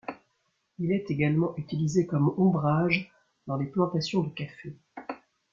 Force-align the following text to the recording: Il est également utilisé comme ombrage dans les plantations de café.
Il 0.79 0.91
est 0.91 1.11
également 1.11 1.55
utilisé 1.57 2.07
comme 2.07 2.33
ombrage 2.39 3.13
dans 3.45 3.55
les 3.57 3.67
plantations 3.67 4.23
de 4.23 4.29
café. 4.33 4.75